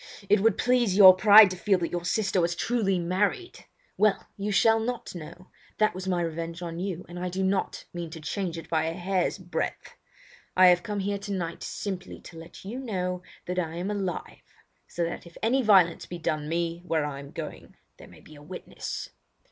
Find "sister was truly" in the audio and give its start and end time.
2.05-2.97